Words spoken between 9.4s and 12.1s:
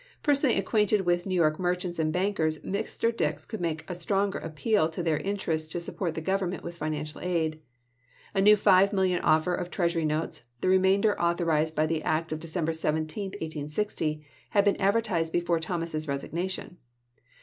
of treasury notes (the remainder authorized by the